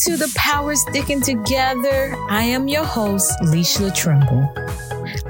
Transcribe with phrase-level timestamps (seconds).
[0.00, 2.14] To the Power Sticking Together.
[2.28, 4.46] I am your host, Leisha Trimble.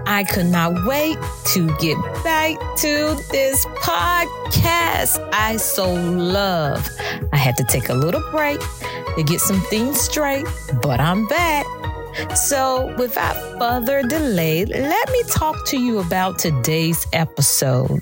[0.07, 1.17] I could not wait
[1.53, 6.85] to get back to this podcast I so love.
[7.33, 8.59] I had to take a little break
[9.15, 10.47] to get some things straight,
[10.83, 11.65] but I'm back.
[12.35, 18.01] So, without further delay, let me talk to you about today's episode.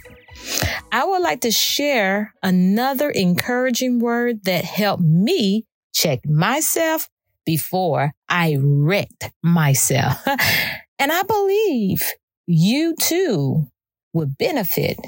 [0.91, 7.09] I would like to share another encouraging word that helped me check myself
[7.47, 10.19] before I wrecked myself.
[10.99, 12.03] and I believe
[12.47, 13.69] you too
[14.13, 14.99] would benefit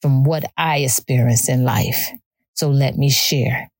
[0.00, 2.10] from what I experienced in life.
[2.54, 3.70] So let me share.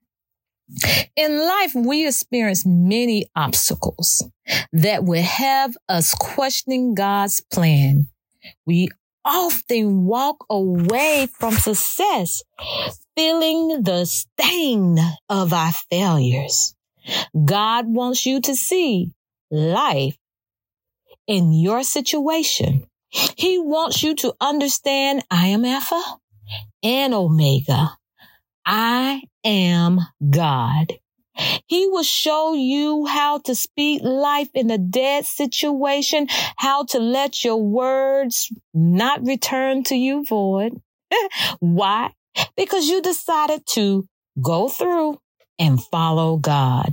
[1.16, 4.24] In life, we experience many obstacles
[4.72, 8.08] that will have us questioning God's plan.
[8.64, 8.88] We
[9.25, 12.42] often walk away from success
[13.17, 16.75] feeling the stain of our failures.
[17.45, 19.12] God wants you to see
[19.50, 20.17] life
[21.27, 22.87] in your situation.
[23.11, 26.03] He wants you to understand I am Alpha
[26.83, 27.97] and Omega.
[28.65, 30.00] I am
[30.31, 30.93] God.
[31.66, 37.44] He will show you how to speak life in a dead situation, how to let
[37.44, 40.80] your words not return to you void.
[41.60, 42.12] Why?
[42.56, 44.06] Because you decided to
[44.41, 45.19] go through
[45.58, 46.92] and follow God.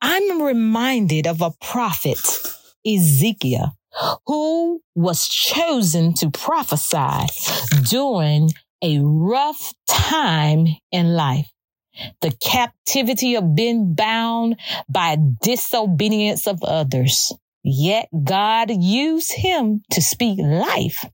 [0.00, 2.18] I'm reminded of a prophet,
[2.86, 3.76] Ezekiel,
[4.26, 7.26] who was chosen to prophesy
[7.88, 8.50] during
[8.82, 11.50] a rough time in life
[12.20, 14.56] the captivity of being bound
[14.88, 17.32] by disobedience of others.
[17.62, 21.04] Yet God used him to speak life.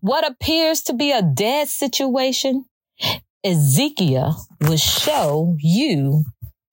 [0.00, 2.66] What appears to be a dead situation,
[3.44, 6.24] Ezekiel will show you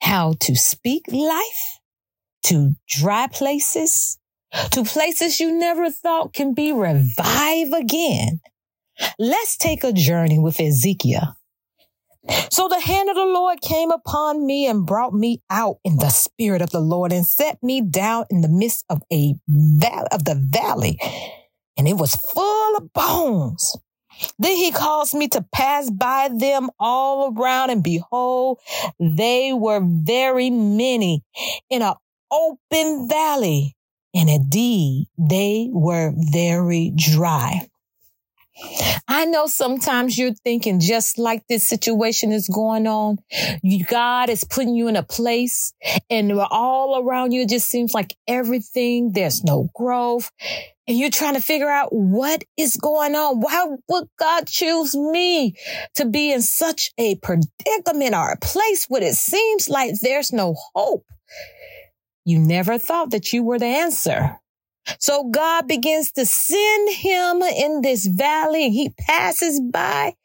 [0.02, 1.80] how to speak life
[2.44, 4.20] to dry places,
[4.72, 8.42] to places you never thought can be revived again.
[9.18, 11.36] Let's take a journey with Ezekiel
[12.50, 16.10] so the hand of the Lord came upon me and brought me out in the
[16.10, 20.26] spirit of the Lord and set me down in the midst of a val- of
[20.26, 21.00] the valley,
[21.78, 23.76] and it was full of bones.
[24.40, 28.60] Then he caused me to pass by them all around, and behold,
[29.00, 31.24] they were very many
[31.70, 31.94] in an
[32.32, 33.76] open valley,
[34.14, 37.68] and indeed they were very dry.
[39.08, 43.18] I know sometimes you're thinking just like this situation is going on.
[43.90, 45.74] God is putting you in a place
[46.10, 50.32] and all around you, it just seems like everything, there's no growth.
[50.88, 53.40] And you're trying to figure out what is going on.
[53.40, 55.56] Why would God choose me
[55.96, 60.56] to be in such a predicament or a place where it seems like there's no
[60.76, 61.06] hope?
[62.26, 64.40] You never thought that you were the answer.
[65.00, 70.16] So God begins to send him in this valley and he passes by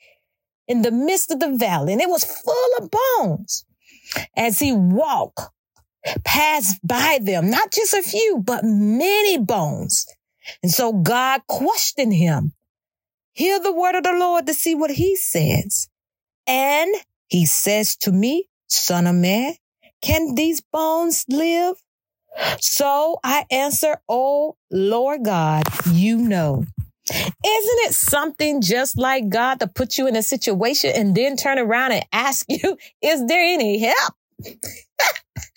[0.67, 3.65] in the midst of the valley and it was full of bones
[4.37, 5.41] as he walked
[6.25, 10.07] passed by them, not just a few, but many bones.
[10.63, 12.55] And so God questioned him.
[13.33, 15.89] Hear the word of the Lord to see what he says.
[16.47, 16.95] And
[17.29, 19.55] he says to me, son of man,
[20.03, 21.77] can these bones live?
[22.61, 26.65] So I answer, Oh Lord God, you know.
[27.11, 31.59] Isn't it something just like God to put you in a situation and then turn
[31.59, 34.15] around and ask you, is there any help?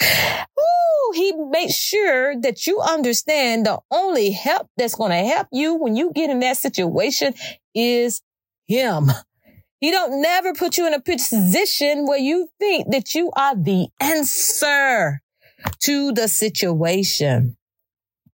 [0.04, 5.76] Ooh, he makes sure that you understand the only help that's going to help you
[5.76, 7.34] when you get in that situation
[7.76, 8.22] is
[8.68, 9.12] him.
[9.80, 13.88] He don't never put you in a position where you think that you are the
[14.00, 15.22] answer
[15.82, 17.58] to the situation.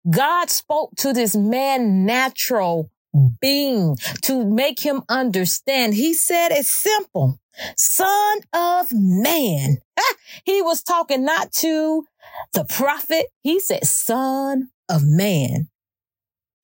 [0.10, 2.90] God spoke to this man natural
[3.42, 5.94] being to make him understand.
[5.94, 7.40] He said it's simple.
[7.78, 9.78] Son of man.
[10.46, 12.06] He was talking not to
[12.54, 13.28] the prophet.
[13.42, 15.70] He said, son of man.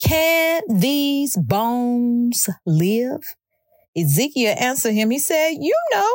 [0.02, 3.36] Can these bones live?
[3.98, 5.12] Ezekiel answered him.
[5.12, 6.14] He said, you know,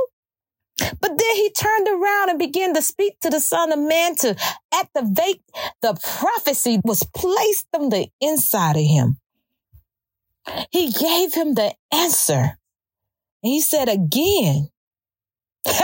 [0.79, 4.37] but then he turned around and began to speak to the son of man to
[4.73, 5.43] activate
[5.83, 9.19] the prophecy was placed on the inside of him.
[10.71, 12.59] He gave him the answer.
[13.43, 14.71] He said again,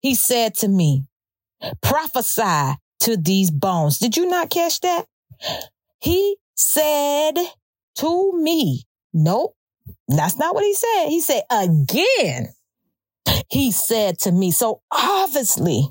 [0.00, 1.04] he said to me,
[1.82, 3.98] prophesy to these bones.
[3.98, 5.06] Did you not catch that?
[6.00, 7.36] He said
[7.96, 8.84] to me.
[9.12, 9.56] Nope.
[10.08, 11.08] That's not what he said.
[11.08, 12.48] He said, again,
[13.50, 14.50] he said to me.
[14.50, 15.88] So obviously,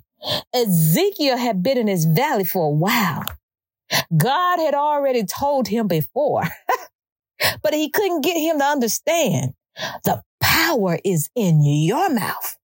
[0.54, 3.24] Ezekiel had been in his valley for a while.
[4.16, 6.44] God had already told him before,
[7.64, 9.54] but he couldn't get him to understand
[10.04, 12.58] the power is in your mouth.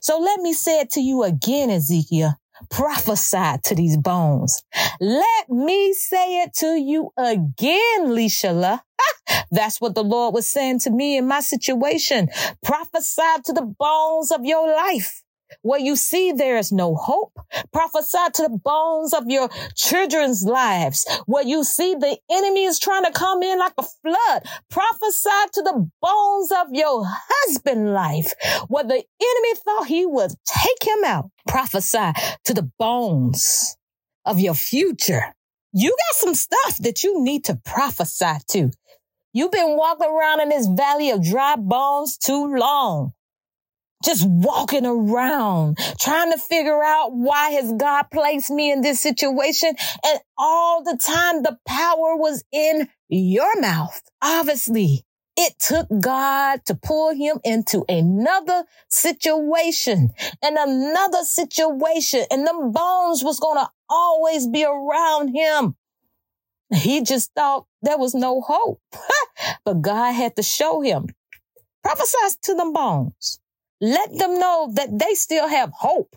[0.00, 2.34] So let me say it to you again, Ezekiel.
[2.70, 4.62] Prophesy to these bones.
[5.00, 8.80] Let me say it to you again, Lishala.
[9.50, 12.28] That's what the Lord was saying to me in my situation.
[12.62, 15.22] Prophesy to the bones of your life.
[15.62, 17.38] Where you see there is no hope,
[17.72, 21.06] prophesy to the bones of your children's lives.
[21.26, 25.62] Where you see the enemy is trying to come in like a flood, prophesy to
[25.62, 28.32] the bones of your husband life.
[28.68, 32.12] Where the enemy thought he would take him out, prophesy
[32.44, 33.76] to the bones
[34.24, 35.34] of your future.
[35.72, 38.70] You got some stuff that you need to prophesy to.
[39.32, 43.12] You've been walking around in this valley of dry bones too long
[44.04, 49.74] just walking around trying to figure out why has God placed me in this situation.
[50.04, 54.00] And all the time the power was in your mouth.
[54.22, 55.04] Obviously,
[55.36, 60.10] it took God to pull him into another situation
[60.42, 62.24] and another situation.
[62.30, 65.76] And them bones was going to always be around him.
[66.74, 68.80] He just thought there was no hope,
[69.64, 71.06] but God had to show him.
[71.84, 73.38] Prophesy to them bones.
[73.80, 76.16] Let them know that they still have hope.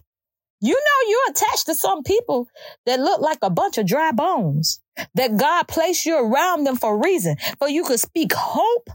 [0.61, 2.47] You know, you're attached to some people
[2.85, 4.81] that look like a bunch of dry bones,
[5.15, 8.89] that God placed you around them for a reason, for you could speak hope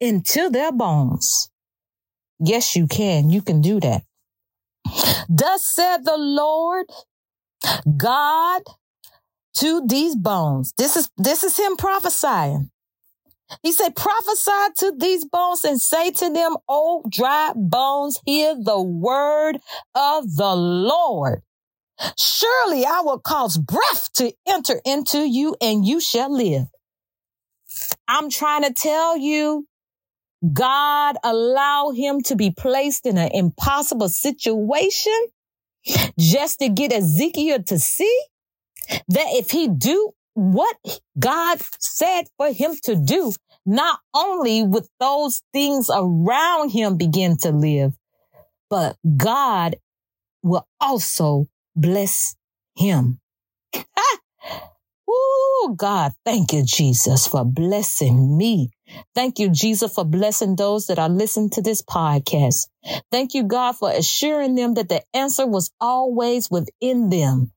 [0.00, 1.50] into their bones.
[2.38, 3.30] Yes, you can.
[3.30, 4.02] You can do that.
[5.28, 6.86] Thus said the Lord
[7.96, 8.62] God
[9.54, 10.74] to these bones.
[10.76, 12.70] This is, this is him prophesying.
[13.62, 18.80] He said, prophesy to these bones and say to them, O dry bones, hear the
[18.80, 19.58] word
[19.94, 21.42] of the Lord.
[22.18, 26.66] Surely I will cause breath to enter into you and you shall live.
[28.08, 29.66] I'm trying to tell you,
[30.52, 35.26] God allow him to be placed in an impossible situation
[36.18, 38.20] just to get Ezekiel to see
[39.08, 40.76] that if he do what
[41.18, 43.32] God said for him to do,
[43.66, 47.92] not only with those things around him begin to live,
[48.70, 49.76] but God
[50.42, 52.34] will also bless
[52.76, 53.20] him.
[55.14, 58.70] Oh, God, thank you, Jesus, for blessing me.
[59.14, 62.68] Thank you, Jesus, for blessing those that are listening to this podcast.
[63.10, 67.52] Thank you, God, for assuring them that the answer was always within them.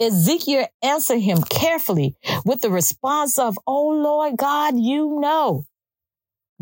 [0.00, 5.66] Ezekiel answered him carefully with the response of, Oh Lord God, you know.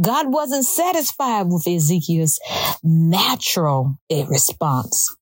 [0.00, 2.38] God wasn't satisfied with Ezekiel's
[2.82, 5.16] natural response.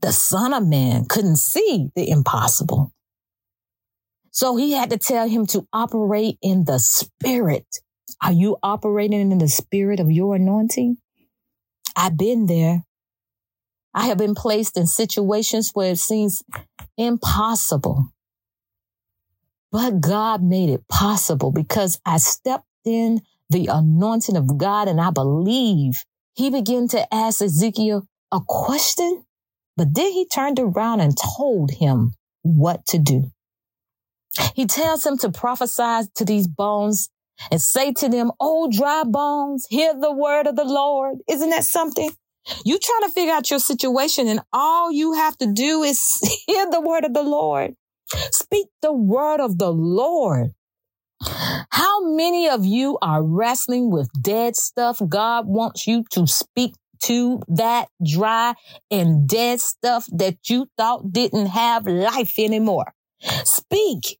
[0.00, 2.92] The son of man couldn't see the impossible.
[4.30, 7.66] So he had to tell him to operate in the spirit.
[8.22, 10.98] Are you operating in the spirit of your anointing?
[11.96, 12.84] I've been there.
[13.94, 16.42] I have been placed in situations where it seems
[16.96, 18.12] impossible.
[19.72, 25.10] But God made it possible because I stepped in the anointing of God and I
[25.10, 29.24] believe he began to ask Ezekiel a question,
[29.76, 33.30] but then he turned around and told him what to do.
[34.54, 37.08] He tells him to prophesy to these bones
[37.50, 41.18] and say to them, Oh, dry bones, hear the word of the Lord.
[41.28, 42.10] Isn't that something?
[42.64, 46.70] You trying to figure out your situation and all you have to do is hear
[46.70, 47.74] the word of the Lord.
[48.08, 50.52] Speak the word of the Lord.
[51.70, 55.00] How many of you are wrestling with dead stuff?
[55.08, 58.54] God wants you to speak to that dry
[58.90, 62.94] and dead stuff that you thought didn't have life anymore.
[63.44, 64.18] Speak.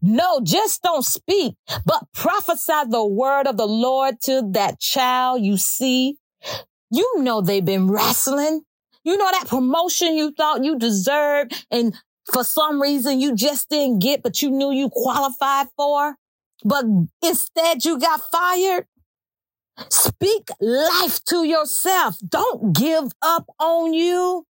[0.00, 5.58] No, just don't speak, but prophesy the word of the Lord to that child you
[5.58, 6.16] see
[6.94, 8.62] you know they've been wrestling.
[9.04, 11.94] You know that promotion you thought you deserved and
[12.32, 16.16] for some reason you just didn't get, but you knew you qualified for,
[16.64, 16.84] but
[17.22, 18.86] instead you got fired.
[19.90, 22.16] Speak life to yourself.
[22.26, 24.46] Don't give up on you.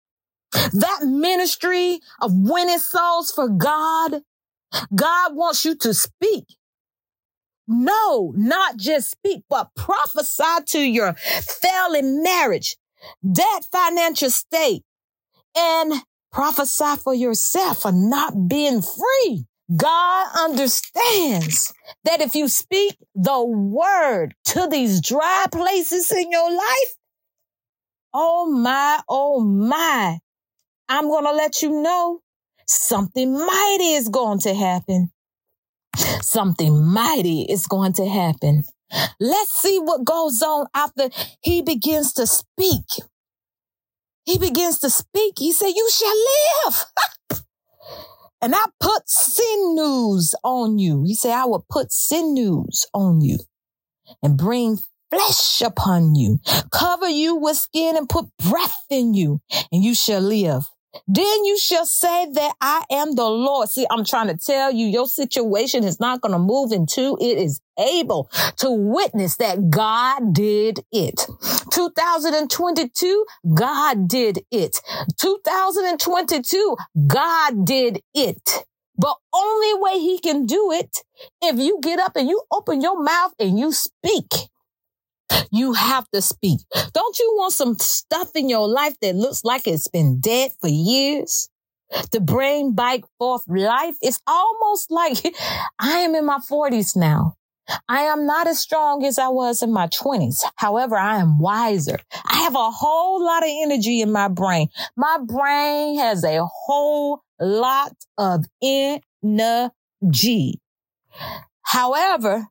[0.51, 4.21] That ministry of winning souls for God,
[4.93, 6.45] God wants you to speak.
[7.71, 12.75] No, not just speak, but prophesy to your failing marriage,
[13.23, 14.83] that financial state,
[15.55, 15.93] and
[16.31, 19.45] prophesy for yourself for not being free.
[19.75, 21.73] God understands
[22.03, 26.95] that if you speak the word to these dry places in your life,
[28.13, 30.19] oh my, oh my,
[30.89, 32.19] I'm going to let you know
[32.67, 35.11] something mighty is going to happen.
[35.95, 38.63] Something mighty is going to happen.
[39.19, 41.09] Let's see what goes on after
[41.41, 42.85] he begins to speak.
[44.25, 45.35] He begins to speak.
[45.39, 46.15] He said, You shall
[46.69, 47.41] live.
[48.41, 51.03] and I put sinews on you.
[51.03, 53.39] He said, I will put sinews on you
[54.21, 54.79] and bring
[55.09, 56.39] flesh upon you,
[56.71, 60.70] cover you with skin and put breath in you, and you shall live.
[61.07, 63.69] Then you shall say that I am the Lord.
[63.69, 67.37] See, I'm trying to tell you, your situation is not going to move until it
[67.37, 71.27] is able to witness that God did it.
[71.71, 74.79] 2022, God did it.
[75.17, 78.65] 2022, God did it.
[78.97, 80.99] But only way he can do it
[81.41, 84.49] if you get up and you open your mouth and you speak.
[85.51, 86.59] You have to speak.
[86.93, 90.67] Don't you want some stuff in your life that looks like it's been dead for
[90.67, 91.49] years?
[92.11, 93.95] The brain back forth life.
[94.01, 95.17] It's almost like
[95.79, 97.35] I am in my 40s now.
[97.87, 100.43] I am not as strong as I was in my 20s.
[100.55, 101.99] However, I am wiser.
[102.25, 104.67] I have a whole lot of energy in my brain.
[104.95, 110.59] My brain has a whole lot of energy.
[111.63, 112.47] However,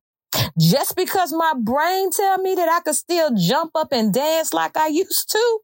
[0.58, 4.76] just because my brain tell me that I could still jump up and dance like
[4.76, 5.58] I used to,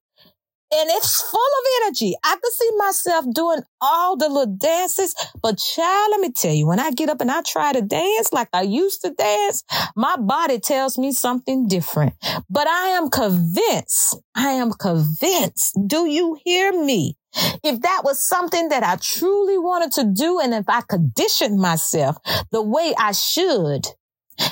[0.73, 2.15] and it's full of energy.
[2.25, 6.67] I could see myself doing all the little dances, but child, let me tell you,
[6.67, 9.63] when I get up and I try to dance like I used to dance,
[9.95, 12.15] my body tells me something different.
[12.51, 15.79] But I am convinced, I am convinced.
[15.87, 17.17] Do you hear me?
[17.63, 22.17] If that was something that I truly wanted to do, and if I conditioned myself
[22.51, 23.87] the way I should,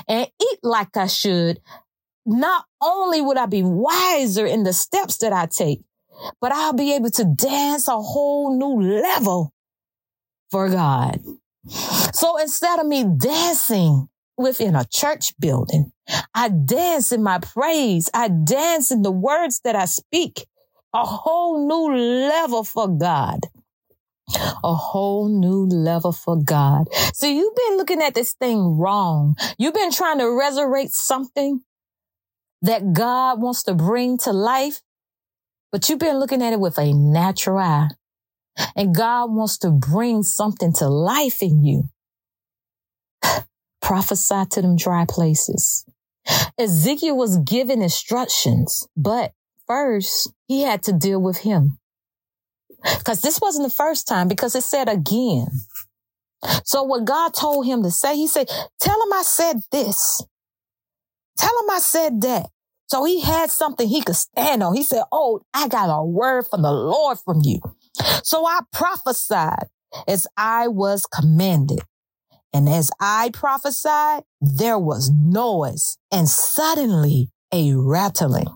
[0.09, 1.61] and eat like I should,
[2.27, 5.81] not only would I be wiser in the steps that I take,
[6.41, 9.53] but I'll be able to dance a whole new level
[10.51, 11.21] for God.
[12.13, 15.93] So instead of me dancing within a church building,
[16.35, 18.11] I dance in my praise.
[18.15, 20.47] I dance in the words that I speak.
[20.93, 21.97] A whole new
[22.29, 23.41] level for God
[24.65, 26.89] a whole new level for God.
[27.13, 29.37] So you've been looking at this thing wrong.
[29.59, 31.61] You've been trying to resurrect something
[32.63, 34.81] that God wants to bring to life,
[35.71, 37.89] but you've been looking at it with a natural eye.
[38.75, 41.85] And God wants to bring something to life in you.
[43.83, 45.85] Prophesy to them dry places.
[46.59, 49.33] Ezekiel was given instructions, but
[49.67, 51.79] first he had to deal with him.
[52.99, 55.49] Because this wasn't the first time, because it said again.
[56.65, 58.49] So what God told him to say, he said,
[58.81, 60.23] tell him I said this.
[61.39, 62.51] Tell him I said that.
[62.87, 64.75] So he had something he could stand on.
[64.75, 67.61] He said, Oh, I got a word from the Lord from you.
[68.23, 69.69] So I prophesied
[70.07, 71.81] as I was commanded.
[72.53, 78.47] And as I prophesied, there was noise and suddenly a rattling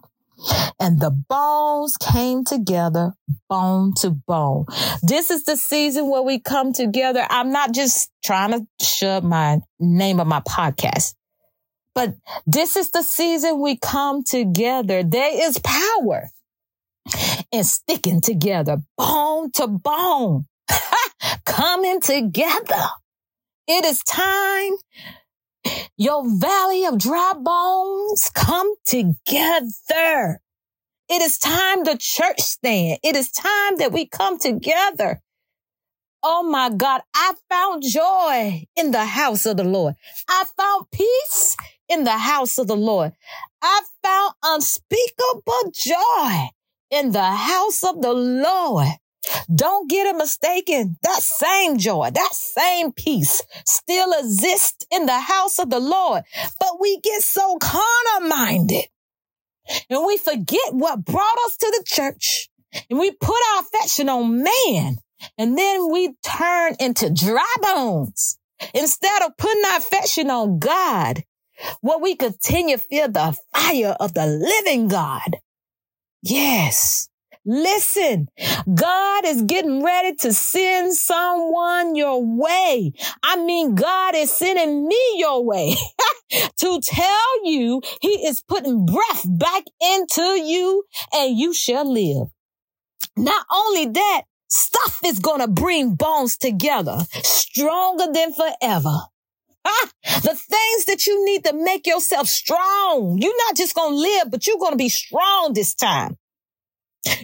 [0.81, 3.13] and the bones came together
[3.49, 4.67] bone to bone.
[5.03, 7.27] This is the season where we come together.
[7.29, 11.15] I'm not just trying to shove my name of my podcast,
[11.95, 12.15] but
[12.47, 15.03] this is the season we come together.
[15.03, 16.29] There is power
[17.51, 20.47] in sticking together, bone to bone,
[21.45, 22.85] coming together.
[23.67, 24.73] It is time
[25.97, 30.41] your valley of dry bones come together.
[31.09, 32.99] It is time the church stand.
[33.03, 35.23] It is time that we come together.
[36.23, 39.95] Oh my God, I found joy in the house of the Lord.
[40.29, 41.57] I found peace
[41.89, 43.13] in the house of the Lord.
[43.63, 46.49] I found unspeakable joy
[46.91, 48.89] in the house of the Lord.
[49.55, 50.97] Don't get it mistaken.
[51.03, 56.23] That same joy, that same peace still exists in the house of the Lord.
[56.61, 58.87] But we get so carnal minded
[59.91, 62.49] and we forget what brought us to the church
[62.91, 64.99] and we put our affection on man
[65.37, 68.39] and then we turn into dry bones
[68.75, 71.25] instead of putting our affection on God.
[71.81, 75.39] Where we continue to feel the fire of the living God.
[76.23, 77.09] Yes.
[77.51, 78.29] Listen,
[78.75, 82.93] God is getting ready to send someone your way.
[83.23, 85.75] I mean, God is sending me your way
[86.59, 92.29] to tell you he is putting breath back into you and you shall live.
[93.17, 98.95] Not only that, stuff is going to bring bones together stronger than forever.
[99.65, 99.91] Ah,
[100.23, 103.17] the things that you need to make yourself strong.
[103.19, 106.19] You're not just going to live, but you're going to be strong this time.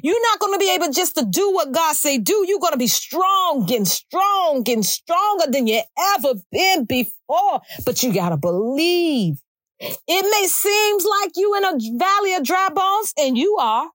[0.03, 2.45] You're not going to be able just to do what God say do.
[2.47, 5.83] You're going to be strong and strong and stronger than you
[6.17, 7.61] ever been before.
[7.85, 9.37] But you got to believe.
[9.81, 13.91] It may seem like you in a valley of dry bones and you are,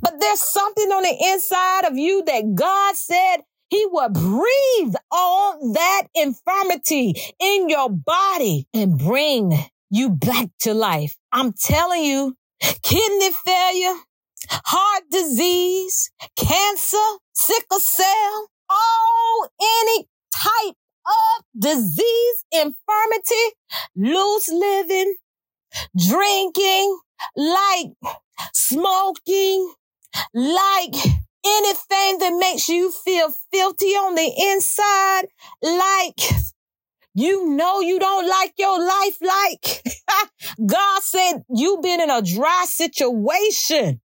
[0.00, 5.72] but there's something on the inside of you that God said he will breathe all
[5.74, 9.52] that infirmity in your body and bring
[9.90, 11.16] you back to life.
[11.32, 12.36] I'm telling you,
[12.82, 13.94] kidney failure,
[14.50, 20.76] heart disease, cancer, sickle cell, all any type
[21.06, 23.46] of disease, infirmity,
[23.96, 25.16] loose living,
[25.96, 26.98] drinking,
[27.36, 27.92] like
[28.52, 29.72] smoking,
[30.34, 30.94] like
[31.46, 35.26] anything that makes you feel filthy on the inside,
[35.62, 36.20] like
[37.14, 39.82] you know you don't like your life like
[40.66, 44.00] God said you've been in a dry situation.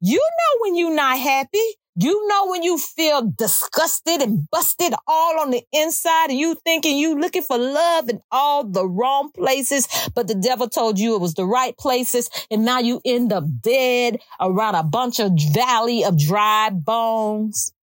[0.00, 1.58] You know when you're not happy.
[1.94, 6.96] You know when you feel disgusted and busted all on the inside and you thinking
[6.96, 11.20] you looking for love in all the wrong places, but the devil told you it
[11.20, 16.02] was the right places and now you end up dead around a bunch of valley
[16.02, 17.74] of dry bones.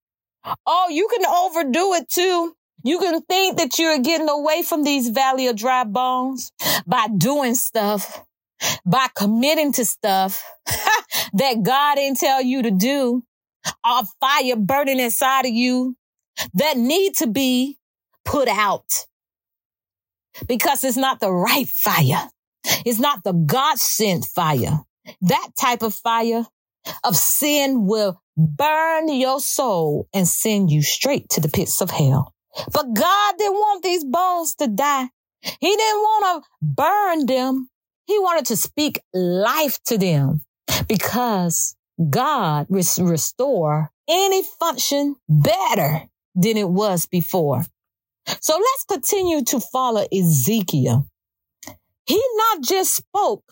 [0.66, 2.56] Oh, you can overdo it too.
[2.84, 6.52] You can think that you're getting away from these valley of dry bones
[6.88, 8.24] by doing stuff,
[8.86, 10.44] by committing to stuff
[11.34, 13.24] that God didn't tell you to do
[13.86, 15.96] a fire burning inside of you
[16.54, 17.78] that need to be
[18.26, 19.06] put out
[20.48, 22.30] because it's not the right fire.
[22.86, 24.80] It's not the God sent fire.
[25.22, 26.46] That type of fire
[27.04, 32.34] of sin will burn your soul and send you straight to the pits of hell.
[32.74, 35.10] But God didn't want these bones to die.
[35.42, 37.69] He didn't want to burn them.
[38.10, 40.42] He wanted to speak life to them
[40.88, 41.76] because
[42.10, 47.64] God res- restore any function better than it was before.
[48.42, 51.08] So let's continue to follow Ezekiel.
[52.08, 53.46] He not just spoke,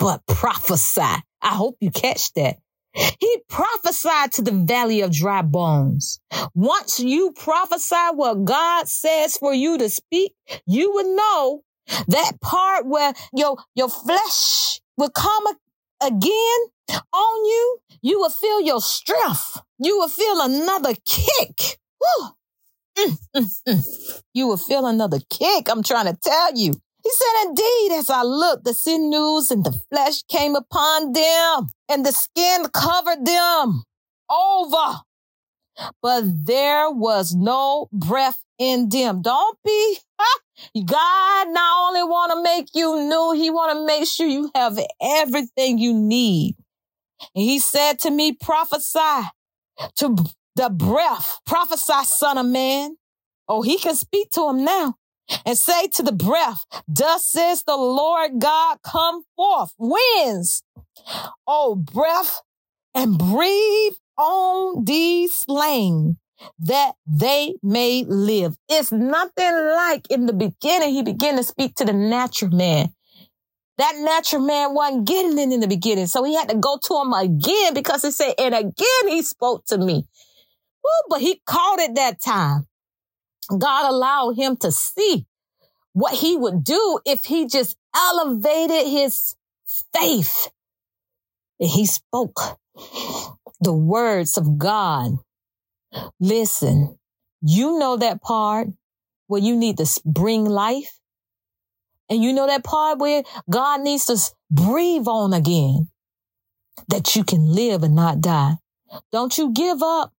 [0.00, 1.20] but prophesied.
[1.40, 2.56] I hope you catch that.
[2.94, 6.18] He prophesied to the valley of dry bones.
[6.52, 10.34] Once you prophesy what God says for you to speak,
[10.66, 11.62] you will know
[12.08, 15.44] that part where your, your flesh will come
[16.02, 16.60] again
[17.12, 19.60] on you, you will feel your strength.
[19.78, 21.78] You will feel another kick.
[22.02, 22.30] Mm,
[22.98, 23.18] mm,
[23.68, 24.22] mm.
[24.34, 25.68] You will feel another kick.
[25.70, 26.74] I'm trying to tell you.
[27.02, 32.04] He said, Indeed, as I looked, the sinews and the flesh came upon them, and
[32.04, 33.82] the skin covered them
[34.30, 35.00] over.
[36.00, 39.22] But there was no breath in them.
[39.22, 39.98] Don't be.
[40.84, 44.78] God not only want to make you new, he want to make sure you have
[45.00, 46.56] everything you need.
[47.34, 49.28] And he said to me, prophesy
[49.96, 50.16] to
[50.56, 52.96] the breath, prophesy, son of man.
[53.48, 54.94] Oh, he can speak to him now.
[55.46, 60.62] And say to the breath, thus says the Lord God, come forth, winds,
[61.46, 62.42] oh breath,
[62.94, 66.18] and breathe on these slain
[66.60, 68.56] that they may live.
[68.68, 72.92] It's nothing like in the beginning, he began to speak to the natural man.
[73.78, 76.06] That natural man wasn't getting it in the beginning.
[76.06, 79.64] So he had to go to him again because he said, and again he spoke
[79.66, 80.06] to me.
[80.86, 82.66] Ooh, but he caught it that time.
[83.56, 85.26] God allowed him to see
[85.92, 89.34] what he would do if he just elevated his
[89.92, 90.48] faith.
[91.58, 92.58] And he spoke
[93.60, 95.18] the words of God.
[96.20, 96.98] Listen,
[97.40, 98.68] you know that part
[99.26, 100.98] where you need to bring life.
[102.10, 104.18] And you know that part where God needs to
[104.50, 105.88] breathe on again
[106.88, 108.56] that you can live and not die.
[109.10, 110.12] Don't you give up.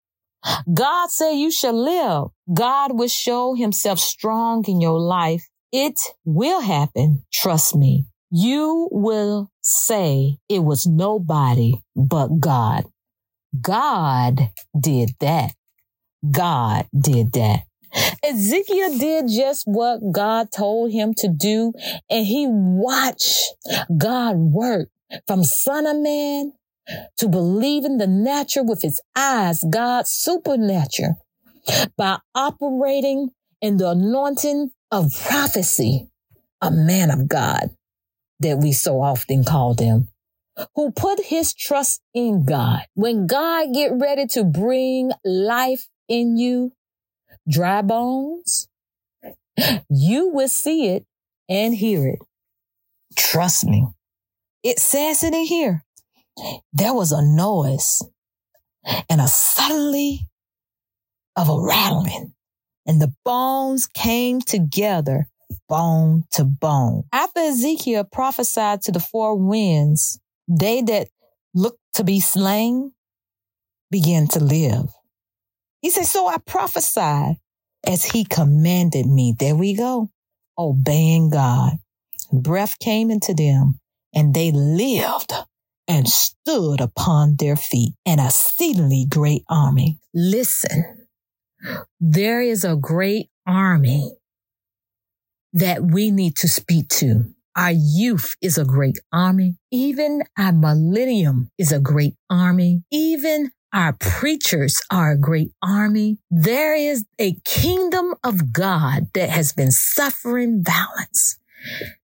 [0.73, 2.31] God said you shall live.
[2.53, 5.47] God will show himself strong in your life.
[5.73, 7.25] It will happen.
[7.33, 8.07] Trust me.
[8.31, 12.85] You will say it was nobody but God.
[13.61, 15.55] God did that.
[16.31, 17.65] God did that.
[18.25, 21.73] Ezekiel did just what God told him to do,
[22.11, 23.55] and he watched
[23.97, 24.89] God work
[25.27, 26.53] from son of man
[27.19, 31.17] to believing the natural with his eyes, God's supernatural,
[31.97, 36.09] by operating in the anointing of prophecy,
[36.61, 37.71] a man of God
[38.41, 40.09] that we so often call them,
[40.75, 42.81] who put his trust in God.
[42.95, 46.73] When God get ready to bring life in you,
[47.49, 48.69] dry bones,
[49.89, 51.07] you will see it
[51.49, 52.19] and hear it.
[53.17, 53.87] Trust me.
[54.63, 55.85] It says it in here.
[56.73, 58.03] There was a noise
[59.09, 60.29] and a suddenly
[61.37, 62.35] of a rattling,
[62.87, 65.29] and the bones came together,
[65.69, 67.05] bone to bone.
[67.13, 71.09] After Ezekiel prophesied to the four winds, they that
[71.55, 72.93] looked to be slain
[73.91, 74.93] began to live.
[75.85, 77.37] He said, So I prophesied
[77.87, 79.35] as he commanded me.
[79.39, 80.09] There we go,
[80.57, 81.75] obeying God.
[82.33, 83.81] Breath came into them,
[84.15, 85.35] and they lived
[85.87, 89.99] and stood upon their feet, an exceedingly great army.
[90.15, 91.07] Listen,
[92.01, 94.11] there is a great army
[95.53, 97.27] that we need to speak to.
[97.55, 99.59] Our youth is a great army.
[99.71, 102.85] Even our millennium is a great army.
[102.91, 106.19] Even our preachers are a great army.
[106.31, 111.41] There is a kingdom of God that has been suffering violence.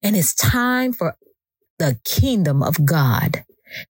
[0.02, 1.18] And it's time for
[1.78, 3.44] the kingdom of God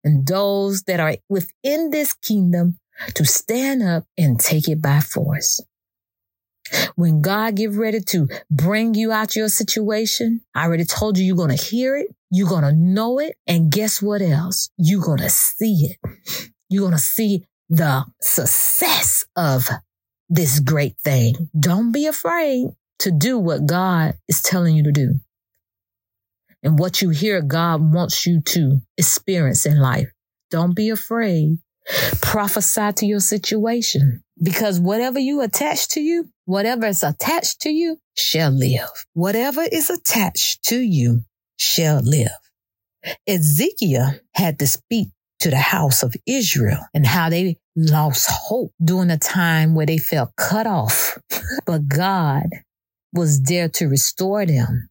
[0.03, 2.79] and those that are within this kingdom
[3.13, 5.61] to stand up and take it by force.
[6.95, 11.35] When God get ready to bring you out your situation, I already told you you're
[11.35, 12.07] going to hear it.
[12.31, 13.37] You're going to know it.
[13.45, 14.71] And guess what else?
[14.77, 16.51] You're going to see it.
[16.69, 19.69] You're going to see the success of
[20.29, 21.49] this great thing.
[21.57, 22.67] Don't be afraid
[22.99, 25.19] to do what God is telling you to do
[26.63, 30.11] and what you hear God wants you to experience in life.
[30.49, 31.57] Don't be afraid.
[32.21, 37.97] Prophesy to your situation because whatever you attach to you, whatever is attached to you
[38.17, 38.89] shall live.
[39.13, 41.23] Whatever is attached to you
[41.57, 42.27] shall live.
[43.25, 45.09] Ezekiel had to speak
[45.47, 49.97] to the house of Israel and how they lost hope during a time where they
[49.97, 51.17] felt cut off.
[51.65, 52.47] but God
[53.13, 54.89] was there to restore them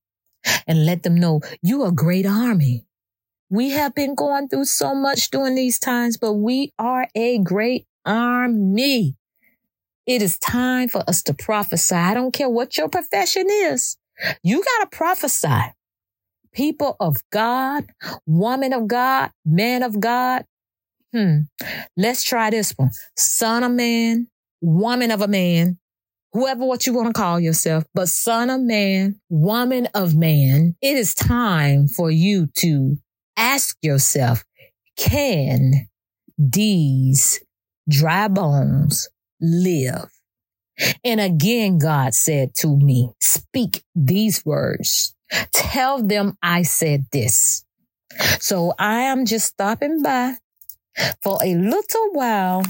[0.67, 2.87] and let them know you are a great army.
[3.51, 7.87] We have been going through so much during these times, but we are a great
[8.07, 9.15] army.
[10.07, 11.97] It is time for us to prophesy.
[11.97, 13.99] I don't care what your profession is.
[14.43, 15.75] You got to prophesy.
[16.57, 17.85] People of God,
[18.27, 20.47] woman of God, man of God.
[21.13, 21.41] Hmm.
[21.99, 22.91] Let's try this one.
[23.15, 24.29] Son of man,
[24.63, 25.79] woman of a man,
[26.33, 30.97] whoever what you want to call yourself, but son of man, woman of man, it
[30.97, 32.97] is time for you to
[33.37, 34.43] ask yourself,
[34.97, 35.89] can
[36.39, 37.41] these
[37.87, 39.11] dry bones
[39.43, 40.09] live?
[41.05, 45.16] And again, God said to me, speak these words.
[45.53, 47.65] Tell them I said this.
[48.41, 50.37] So I am just stopping by
[51.23, 52.63] for a little while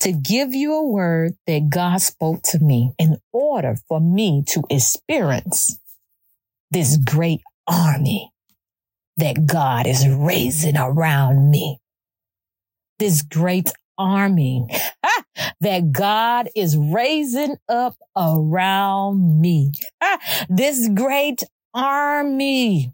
[0.00, 4.62] to give you a word that God spoke to me in order for me to
[4.70, 5.78] experience
[6.70, 8.30] this great army
[9.16, 11.78] that God is raising around me.
[12.98, 14.66] This great army
[15.60, 19.72] that God is raising up around me.
[20.48, 21.44] This great
[21.74, 22.92] army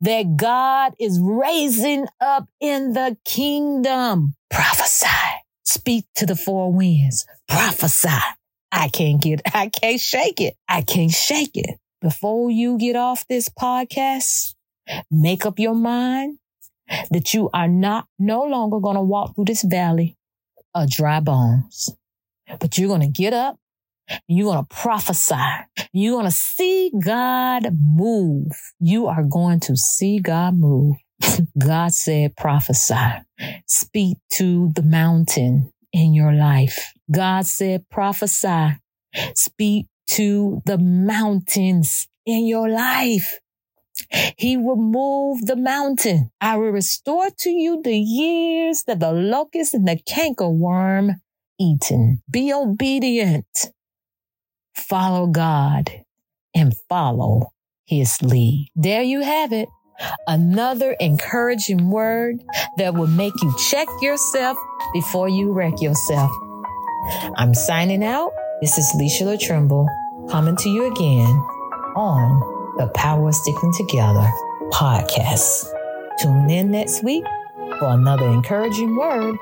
[0.00, 4.34] that God is raising up in the kingdom.
[4.50, 5.06] Prophesy.
[5.64, 7.26] Speak to the four winds.
[7.48, 8.08] Prophesy.
[8.72, 10.56] I can't get, I can't shake it.
[10.68, 11.78] I can't shake it.
[12.00, 14.54] Before you get off this podcast,
[15.10, 16.38] make up your mind
[17.10, 20.16] that you are not no longer going to walk through this valley
[20.74, 21.90] of dry bones,
[22.58, 23.59] but you're going to get up
[24.28, 25.34] you're going to prophesy.
[25.92, 28.52] You're going to see God move.
[28.78, 30.96] You are going to see God move.
[31.58, 33.22] God said, prophesy.
[33.66, 36.92] Speak to the mountain in your life.
[37.10, 38.76] God said, prophesy.
[39.34, 43.38] Speak to the mountains in your life.
[44.36, 46.30] He will move the mountain.
[46.40, 51.20] I will restore to you the years that the locust and the cankerworm
[51.58, 52.22] eaten.
[52.30, 53.70] Be obedient
[54.80, 55.90] follow God
[56.54, 57.52] and follow
[57.86, 58.70] his lead.
[58.74, 59.68] There you have it.
[60.26, 62.42] Another encouraging word
[62.78, 64.56] that will make you check yourself
[64.94, 66.30] before you wreck yourself.
[67.36, 68.32] I'm signing out.
[68.60, 69.88] This is Leisha Trimble
[70.30, 71.34] coming to you again
[71.96, 74.30] on the Power of Sticking Together
[74.70, 75.66] podcast.
[76.20, 77.24] Tune in next week
[77.78, 79.36] for another encouraging word.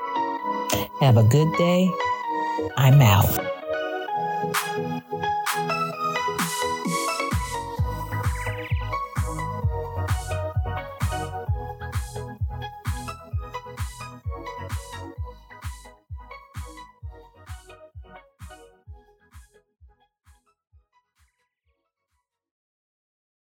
[0.99, 1.89] Have a good day.
[2.75, 4.88] I'm out.